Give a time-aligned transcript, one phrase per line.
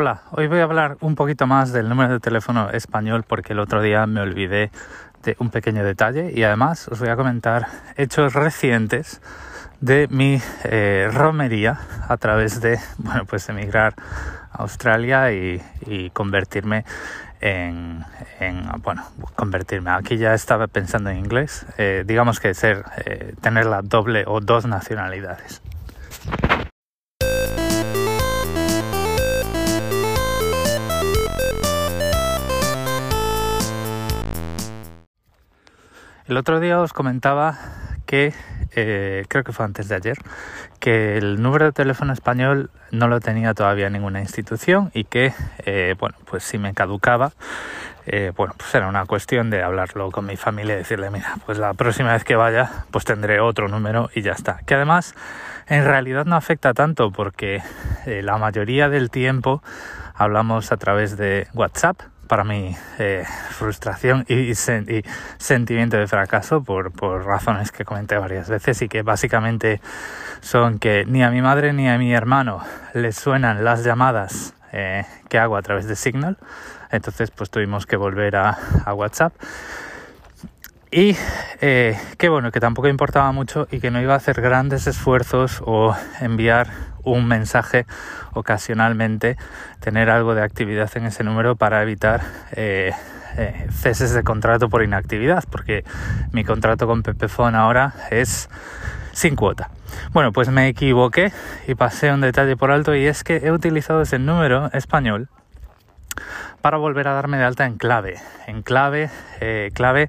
[0.00, 3.58] Hola, hoy voy a hablar un poquito más del número de teléfono español porque el
[3.58, 4.70] otro día me olvidé
[5.24, 9.20] de un pequeño detalle y además os voy a comentar hechos recientes
[9.80, 13.94] de mi eh, romería a través de, bueno, pues emigrar
[14.52, 15.60] a Australia y,
[16.12, 16.84] convertirme
[17.40, 18.04] en,
[18.84, 19.02] bueno,
[19.34, 19.90] convertirme.
[19.90, 24.40] Aquí ya estaba pensando en inglés, eh, digamos que ser, eh, tener la doble o
[24.40, 25.60] dos nacionalidades.
[36.28, 37.58] El otro día os comentaba
[38.04, 38.34] que,
[38.72, 40.18] eh, creo que fue antes de ayer,
[40.78, 45.32] que el número de teléfono español no lo tenía todavía ninguna institución y que,
[45.64, 47.32] eh, bueno, pues si me caducaba,
[48.04, 51.56] eh, bueno, pues era una cuestión de hablarlo con mi familia y decirle, mira, pues
[51.56, 54.58] la próxima vez que vaya, pues tendré otro número y ya está.
[54.66, 55.14] Que además,
[55.66, 57.62] en realidad no afecta tanto porque
[58.04, 59.62] la mayoría del tiempo
[60.14, 61.96] hablamos a través de WhatsApp
[62.28, 64.54] para mi eh, frustración y,
[65.38, 66.92] sentimiento de fracaso por,
[67.24, 69.80] razones que comenté varias veces y que básicamente
[70.40, 72.62] son que ni a mi madre ni a mi hermano
[72.94, 76.36] les suenan las llamadas eh, que hago a través de Signal.
[76.90, 78.56] Entonces pues tuvimos que volver a,
[78.94, 79.32] WhatsApp.
[80.90, 81.16] Y
[81.60, 85.62] eh, que bueno, que tampoco importaba mucho y que no iba a hacer grandes esfuerzos
[85.64, 86.68] o enviar
[87.12, 87.86] un mensaje
[88.32, 89.36] ocasionalmente,
[89.80, 92.92] tener algo de actividad en ese número para evitar eh,
[93.36, 95.84] eh, ceses de contrato por inactividad, porque
[96.32, 98.48] mi contrato con Pepefon ahora es
[99.12, 99.70] sin cuota.
[100.12, 101.32] Bueno, pues me equivoqué
[101.66, 105.28] y pasé un detalle por alto y es que he utilizado ese número español
[106.60, 108.16] para volver a darme de alta en clave.
[108.46, 110.08] En clave, eh, clave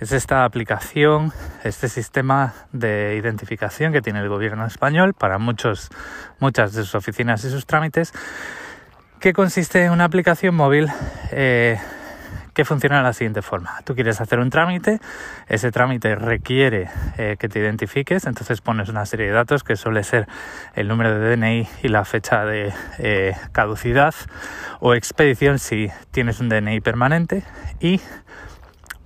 [0.00, 5.90] es esta aplicación, este sistema de identificación que tiene el gobierno español para muchos,
[6.40, 8.12] muchas de sus oficinas y sus trámites,
[9.20, 10.88] que consiste en una aplicación móvil
[11.30, 11.78] eh,
[12.54, 13.80] que funciona de la siguiente forma.
[13.84, 15.00] Tú quieres hacer un trámite,
[15.48, 20.04] ese trámite requiere eh, que te identifiques, entonces pones una serie de datos que suele
[20.04, 20.28] ser
[20.74, 24.14] el número de DNI y la fecha de eh, caducidad
[24.80, 27.42] o expedición si tienes un DNI permanente
[27.80, 28.00] y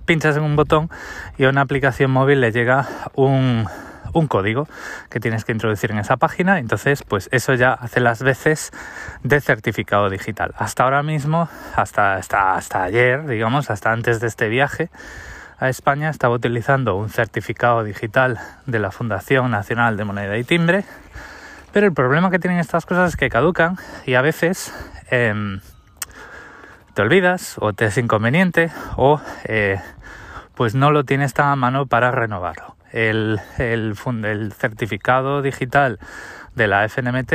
[0.05, 0.89] pinchas en un botón
[1.37, 3.67] y a una aplicación móvil le llega un
[4.13, 4.67] un código
[5.09, 6.59] que tienes que introducir en esa página.
[6.59, 8.71] Entonces, pues eso ya hace las veces
[9.23, 10.53] de certificado digital.
[10.57, 14.89] Hasta ahora mismo, hasta, hasta, hasta ayer, digamos, hasta antes de este viaje
[15.59, 20.85] a España, estaba utilizando un certificado digital de la Fundación Nacional de Moneda y Timbre.
[21.71, 24.73] Pero el problema que tienen estas cosas es que caducan y a veces
[25.11, 25.59] em,
[26.93, 29.79] te olvidas o te es inconveniente o eh,
[30.55, 35.99] pues no lo tienes tan a mano para renovarlo el, el, certificado digital
[36.55, 37.33] de la FNMT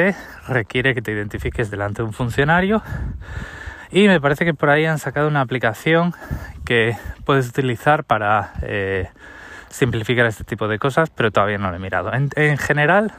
[0.48, 2.82] requiere que te identifiques delante de un funcionario
[3.90, 6.14] y me parece que por ahí han sacado una aplicación
[6.64, 9.08] que puedes utilizar para eh,
[9.68, 12.12] simplificar este tipo de cosas, pero todavía no lo he mirado.
[12.12, 13.12] En, en, general,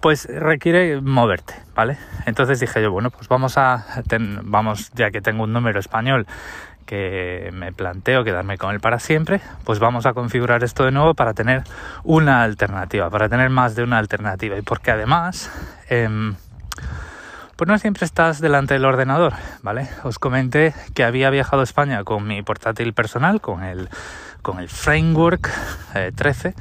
[0.00, 1.98] pues requiere moverte, ¿vale?
[2.24, 3.84] Entonces dije yo, bueno, pues vamos a,
[4.42, 6.26] vamos, ya que tengo un número español
[6.88, 11.12] que me planteo quedarme con él para siempre, pues vamos a configurar esto de nuevo
[11.12, 11.62] para tener
[12.02, 14.56] una alternativa, para tener más de una alternativa.
[14.56, 15.52] Y porque además,
[15.90, 16.34] em,
[17.56, 19.90] pues no siempre estás delante del ordenador, ¿vale?
[20.02, 23.90] Os comenté que había viajado a España con mi portátil personal, con el,
[24.40, 25.50] con el Framework
[26.14, 26.54] 13 eh,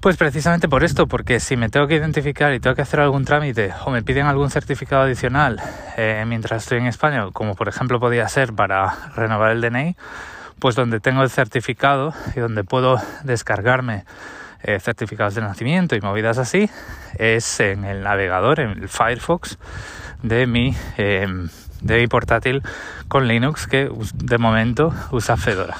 [0.00, 3.24] pues precisamente por esto, porque si me tengo que identificar y tengo que hacer algún
[3.24, 5.60] trámite o me piden algún certificado adicional
[5.96, 9.96] eh, mientras estoy en España, como por ejemplo podía ser para renovar el DNI,
[10.60, 14.04] pues donde tengo el certificado y donde puedo descargarme
[14.62, 16.70] eh, certificados de nacimiento y movidas así,
[17.18, 19.58] es en el navegador, en el Firefox
[20.22, 21.48] de mi, em,
[21.80, 22.62] de mi portátil
[23.08, 25.76] con Linux que de momento usa Fedora.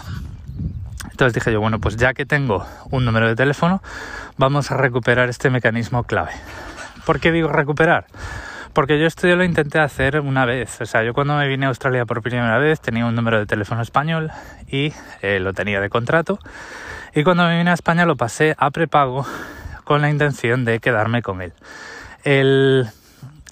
[1.19, 3.83] Entonces dije yo, bueno, pues ya que tengo un número de teléfono,
[4.37, 6.31] vamos a recuperar este mecanismo clave.
[7.05, 8.07] ¿Por qué digo recuperar?
[8.73, 10.81] Porque yo esto ya lo intenté hacer una vez.
[10.81, 13.47] O sea, yo cuando me vine a Australia por primera vez tenía un número de
[13.47, 14.31] teléfono español
[14.69, 16.39] y eh, lo tenía de contrato.
[17.13, 19.27] Y cuando me vine a España lo pasé a prepago
[19.83, 22.87] con la intención de quedarme con él.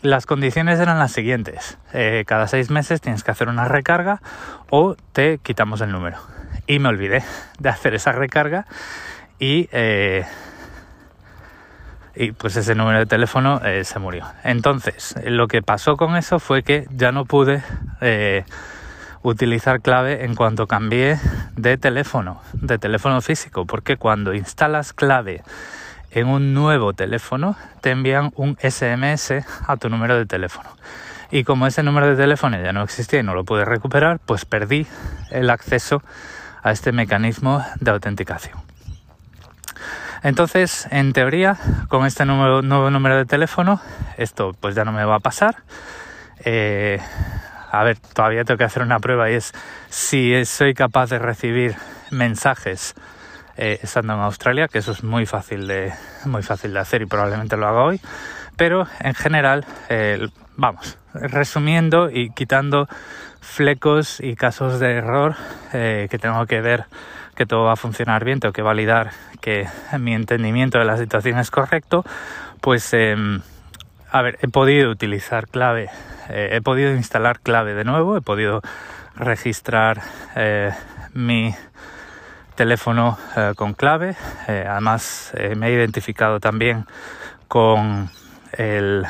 [0.02, 1.78] las condiciones eran las siguientes.
[1.92, 4.22] Eh, cada seis meses tienes que hacer una recarga
[4.70, 6.35] o te quitamos el número
[6.66, 7.22] y me olvidé
[7.58, 8.66] de hacer esa recarga
[9.38, 10.24] y, eh,
[12.14, 14.24] y pues ese número de teléfono eh, se murió.
[14.42, 17.62] Entonces, lo que pasó con eso fue que ya no pude
[18.00, 18.44] eh,
[19.22, 21.18] utilizar clave en cuanto cambié
[21.56, 25.42] de teléfono, de teléfono físico, porque cuando instalas clave
[26.10, 30.70] en un nuevo teléfono te envían un SMS a tu número de teléfono.
[31.30, 34.44] y como ese número de teléfono ya no existía y no lo pude recuperar, pues
[34.44, 34.86] perdí
[35.30, 36.02] el acceso
[36.66, 38.58] a este mecanismo de autenticación.
[40.24, 41.56] Entonces, en teoría,
[41.88, 43.80] con este nuevo, nuevo número de teléfono,
[44.16, 45.58] esto pues ya no me va a pasar.
[46.44, 46.98] Eh,
[47.70, 49.52] a ver, todavía tengo que hacer una prueba y es
[49.90, 51.76] si soy capaz de recibir
[52.10, 52.96] mensajes
[53.56, 55.92] eh, estando en Australia, que eso es muy fácil de
[56.24, 58.00] muy fácil de hacer y probablemente lo haga hoy.
[58.56, 59.64] Pero en general,
[60.56, 62.88] vamos, resumiendo y quitando
[63.41, 65.37] flecos y casos de error
[65.73, 66.87] eh, que tengo que ver
[67.35, 69.11] que todo va a funcionar bien, tengo que validar
[69.41, 69.69] que
[69.99, 72.03] mi entendimiento de la situación es correcto,
[72.62, 73.43] pues em,
[74.11, 75.91] a ver, he podido utilizar clave,
[76.31, 78.62] eh, he podido instalar clave de nuevo, he podido
[79.17, 80.00] registrar
[80.35, 80.73] eh,
[81.12, 81.55] mi
[82.55, 83.19] teléfono
[83.55, 84.17] con clave,
[84.47, 86.87] además me he identificado también
[87.49, 88.08] con
[88.53, 89.06] el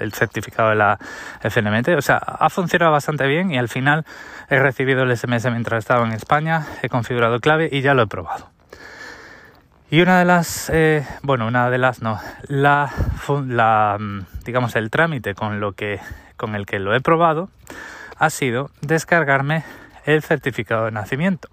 [0.00, 0.98] el certificado de la
[1.42, 1.88] FNMT.
[1.96, 4.04] O sea, ha funcionado bastante bien y al final
[4.48, 8.06] he recibido el SMS mientras estaba en España, he configurado clave y ya lo he
[8.06, 8.50] probado.
[9.90, 12.90] Y una de las, eh, bueno, una de las no, la,
[13.46, 15.98] la, mm, digamos, el trámite con lo que,
[16.36, 17.48] con el que lo he probado
[18.18, 19.64] ha sido descargarme
[20.04, 21.48] el certificado de nacimiento.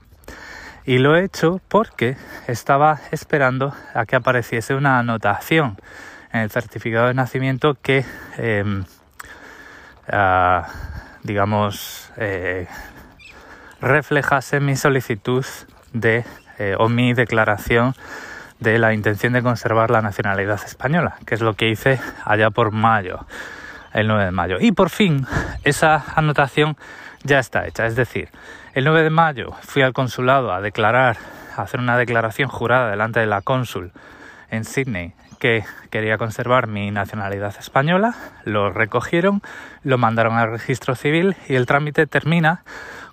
[0.85, 5.77] Y lo he hecho porque estaba esperando a que apareciese una anotación
[6.35, 8.03] en el certificado de nacimiento que,
[8.37, 8.83] em,
[10.11, 10.67] ah,
[11.23, 12.67] digamos, eh,
[13.79, 15.45] reflejase mi solicitud
[15.93, 16.25] de
[16.57, 17.95] eh, o mi declaración
[18.59, 22.71] de la intención de conservar la nacionalidad española, que es lo que hice allá por
[22.71, 23.25] mayo,
[23.93, 24.57] el 9 de mayo.
[24.59, 25.25] Y por fin
[25.63, 26.77] esa anotación
[27.23, 28.29] ya está hecha, es decir,
[28.73, 31.17] el 9 de mayo fui al consulado a declarar,
[31.55, 33.91] a hacer una declaración jurada delante de la cónsul
[34.49, 39.41] en Sydney que quería conservar mi nacionalidad española, lo recogieron,
[39.83, 42.63] lo mandaron al registro civil y el trámite termina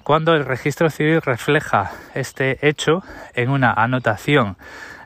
[0.02, 3.02] cuando el registro civil refleja este hecho
[3.34, 4.56] en una anotación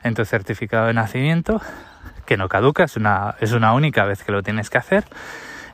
[0.03, 1.61] en tu certificado de nacimiento
[2.25, 5.05] que no caduca, es una, es una única vez que lo tienes que hacer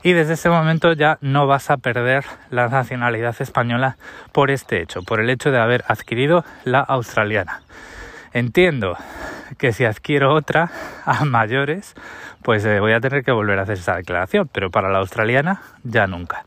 [0.03, 3.97] y desde ese momento ya no vas a perder la nacionalidad española
[4.31, 7.61] por este hecho, por el hecho de haber adquirido la australiana.
[8.33, 8.97] Entiendo
[9.57, 10.71] que si adquiero otra
[11.05, 11.93] a mayores,
[12.41, 15.61] pues eh, voy a tener que volver a hacer esa declaración, pero para la australiana
[15.83, 16.43] ya nunca.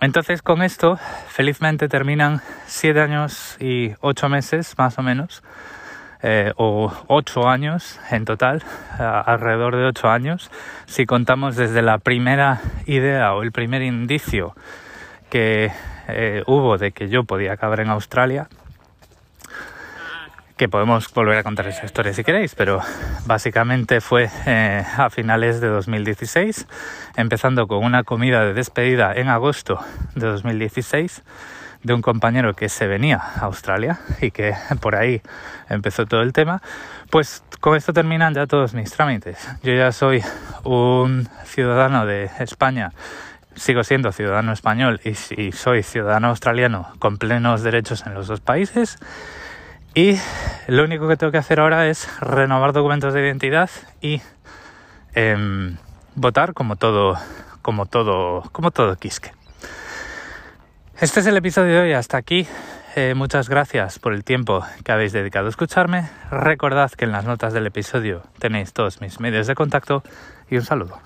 [0.00, 0.98] Entonces con esto,
[1.28, 5.42] felizmente terminan siete años y ocho meses más o menos,
[6.22, 8.62] eh, o ocho años en total,
[8.98, 10.50] alrededor de ocho años,
[10.86, 14.54] si contamos desde la primera idea o el primer indicio
[15.28, 15.70] que
[16.08, 18.48] eh, hubo de que yo podía acabar en Australia,
[20.56, 22.80] que podemos volver a contar esa historia si queréis, pero
[23.26, 26.66] básicamente fue eh, a finales de 2016,
[27.16, 29.80] empezando con una comida de despedida en agosto
[30.14, 31.22] de 2016
[31.82, 35.22] de un compañero que se venía a Australia y que por ahí
[35.68, 36.62] empezó todo el tema,
[37.10, 39.48] pues con esto terminan ya todos mis trámites.
[39.62, 40.22] Yo ya soy
[40.62, 42.92] un ciudadano de España
[43.56, 45.10] sigo siendo ciudadano español y,
[45.40, 48.98] y, soy ciudadano australiano con plenos derechos en los dos países
[49.94, 50.18] y
[50.66, 53.70] lo único que tengo que hacer ahora es renovar documentos de identidad
[54.00, 54.20] y
[55.14, 55.76] em,
[56.14, 57.16] votar como todo,
[57.62, 59.32] como todo, como todo Quisque.
[61.00, 62.46] Este es el episodio de hoy, hasta aquí.
[62.96, 66.08] Eh, muchas gracias por el tiempo que habéis dedicado a escucharme.
[66.30, 70.02] Recordad que en las notas del episodio tenéis todos mis medios de contacto
[70.48, 71.00] y un saludo.